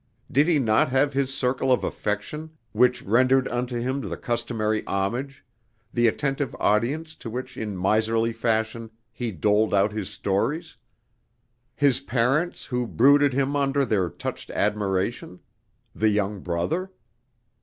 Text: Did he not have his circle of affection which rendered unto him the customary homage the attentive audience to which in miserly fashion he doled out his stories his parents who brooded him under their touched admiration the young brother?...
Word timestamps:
Did 0.31 0.47
he 0.47 0.57
not 0.57 0.89
have 0.89 1.13
his 1.13 1.31
circle 1.31 1.71
of 1.71 1.83
affection 1.83 2.57
which 2.71 3.03
rendered 3.03 3.47
unto 3.49 3.77
him 3.79 4.01
the 4.01 4.17
customary 4.17 4.83
homage 4.87 5.45
the 5.93 6.07
attentive 6.07 6.55
audience 6.59 7.15
to 7.17 7.29
which 7.29 7.55
in 7.55 7.77
miserly 7.77 8.33
fashion 8.33 8.89
he 9.11 9.31
doled 9.31 9.75
out 9.75 9.91
his 9.91 10.09
stories 10.09 10.75
his 11.75 11.99
parents 11.99 12.65
who 12.65 12.87
brooded 12.87 13.33
him 13.33 13.55
under 13.55 13.85
their 13.85 14.09
touched 14.09 14.49
admiration 14.49 15.39
the 15.93 16.09
young 16.09 16.39
brother?... 16.39 16.89